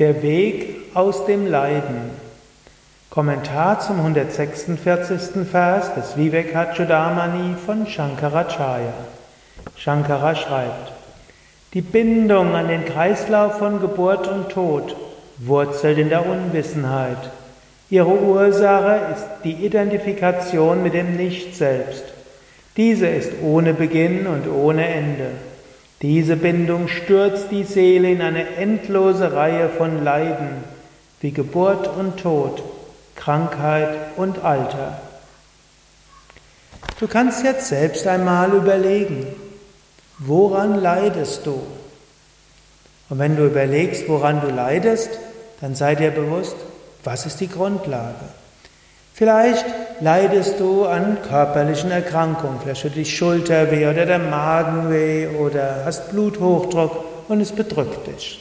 [0.00, 2.10] Der Weg aus dem Leiden.
[3.10, 5.46] Kommentar zum 146.
[5.46, 8.94] Vers des Vivekachudamani von Shankaracharya.
[9.76, 10.92] Shankara schreibt,
[11.74, 14.96] die Bindung an den Kreislauf von Geburt und Tod
[15.36, 17.30] wurzelt in der Unwissenheit.
[17.90, 22.04] Ihre Ursache ist die Identifikation mit dem Nicht-Selbst.
[22.78, 25.26] Diese ist ohne Beginn und ohne Ende.
[26.02, 30.64] Diese Bindung stürzt die Seele in eine endlose Reihe von Leiden,
[31.20, 32.62] wie Geburt und Tod,
[33.14, 35.02] Krankheit und Alter.
[36.98, 39.26] Du kannst jetzt selbst einmal überlegen,
[40.18, 41.60] woran leidest du?
[43.10, 45.10] Und wenn du überlegst, woran du leidest,
[45.60, 46.56] dann sei dir bewusst,
[47.04, 48.39] was ist die Grundlage?
[49.20, 49.66] Vielleicht
[50.00, 55.82] leidest du an körperlichen Erkrankungen, vielleicht tut die Schulter weh oder der Magen weh oder
[55.84, 58.40] hast Bluthochdruck und es bedrückt dich.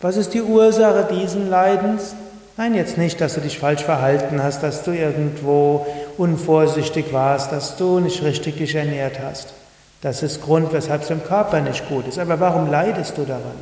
[0.00, 2.16] Was ist die Ursache diesen Leidens?
[2.56, 5.86] Nein, jetzt nicht, dass du dich falsch verhalten hast, dass du irgendwo
[6.18, 9.54] unvorsichtig warst, dass du nicht richtig dich ernährt hast.
[10.00, 12.18] Das ist Grund, weshalb es dem Körper nicht gut ist.
[12.18, 13.54] Aber warum leidest du daran?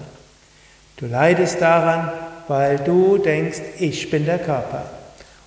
[0.96, 2.10] Du leidest daran,
[2.48, 4.84] weil du denkst, ich bin der Körper.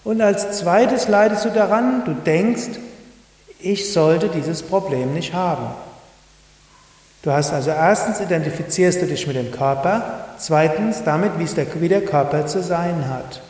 [0.06, 2.80] Und als zweites leidest du daran, du denkst,
[3.60, 5.66] ich sollte dieses Problem nicht haben.
[7.24, 12.46] Du hast also erstens identifizierst du dich mit dem Körper, zweitens damit, wie der Körper
[12.46, 13.42] zu sein hat.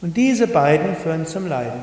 [0.00, 1.82] Und diese beiden führen zum Leiden.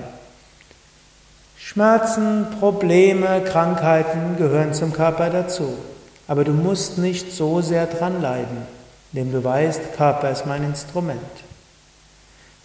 [1.60, 5.78] Schmerzen, Probleme, Krankheiten gehören zum Körper dazu.
[6.28, 8.66] Aber du musst nicht so sehr dran leiden,
[9.14, 11.22] indem du weißt, Körper ist mein Instrument.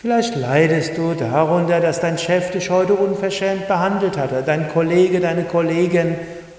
[0.03, 5.45] Vielleicht leidest du darunter, dass dein Chef dich heute unverschämt behandelt hat, dein Kollege, deine
[5.45, 6.17] Kollegin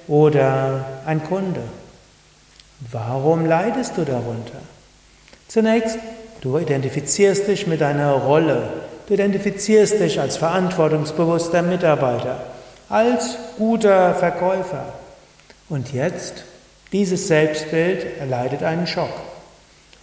[0.07, 1.59] oder ein Kunde.
[2.89, 4.59] Warum leidest du darunter?
[5.49, 5.99] Zunächst,
[6.39, 8.69] du identifizierst dich mit deiner Rolle.
[9.09, 12.45] Du identifizierst dich als verantwortungsbewusster Mitarbeiter,
[12.87, 14.85] als guter Verkäufer.
[15.67, 16.45] Und jetzt,
[16.93, 19.11] dieses Selbstbild erleidet einen Schock.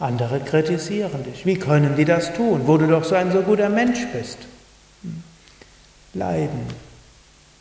[0.00, 1.44] Andere kritisieren dich.
[1.44, 4.38] Wie können die das tun, wo du doch so ein so guter Mensch bist?
[6.15, 6.66] Leiden.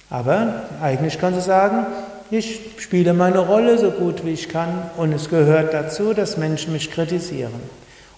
[0.09, 1.85] Aber eigentlich kannst du sagen,
[2.31, 6.73] ich spiele meine Rolle so gut wie ich kann und es gehört dazu, dass Menschen
[6.73, 7.59] mich kritisieren.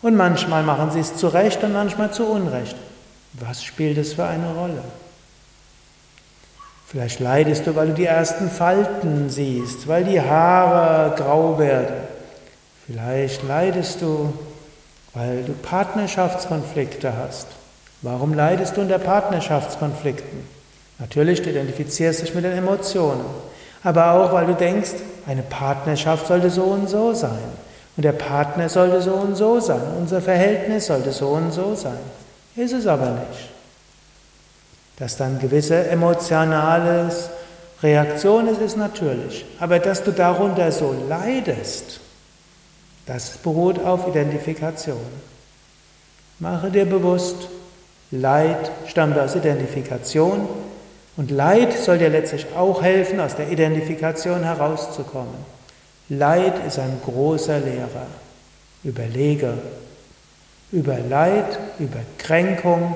[0.01, 2.75] Und manchmal machen sie es zu Recht und manchmal zu Unrecht.
[3.33, 4.83] Was spielt es für eine Rolle?
[6.87, 12.00] Vielleicht leidest du, weil du die ersten Falten siehst, weil die Haare grau werden.
[12.85, 14.33] Vielleicht leidest du,
[15.13, 17.47] weil du Partnerschaftskonflikte hast.
[18.01, 20.47] Warum leidest du unter Partnerschaftskonflikten?
[20.99, 23.25] Natürlich, du identifizierst dich mit den Emotionen,
[23.83, 24.91] aber auch, weil du denkst,
[25.27, 27.39] eine Partnerschaft sollte so und so sein
[27.97, 31.99] und der Partner sollte so und so sein, unser Verhältnis sollte so und so sein.
[32.55, 33.49] Ist es aber nicht.
[34.97, 37.11] Dass dann gewisse emotionale
[37.81, 39.45] Reaktion ist, ist natürlich.
[39.59, 41.99] Aber dass du darunter so leidest,
[43.11, 45.05] das beruht auf Identifikation.
[46.39, 47.49] Mache dir bewusst,
[48.09, 50.47] Leid stammt aus Identifikation
[51.17, 55.35] und Leid soll dir letztlich auch helfen, aus der Identifikation herauszukommen.
[56.07, 58.07] Leid ist ein großer Lehrer.
[58.85, 59.55] Überlege.
[60.71, 62.95] Über Leid, über Kränkung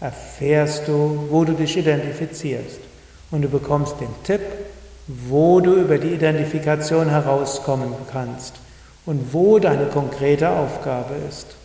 [0.00, 2.80] erfährst du, wo du dich identifizierst.
[3.30, 4.40] Und du bekommst den Tipp,
[5.06, 8.54] wo du über die Identifikation herauskommen kannst
[9.10, 11.56] und wo deine konkrete Aufgabe ist.